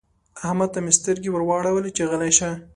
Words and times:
احمد 0.45 0.69
ته 0.73 0.79
مې 0.83 0.91
سترګې 0.99 1.29
ور 1.31 1.43
واړولې 1.45 1.91
چې 1.97 2.03
غلی 2.09 2.31
شه. 2.37 2.49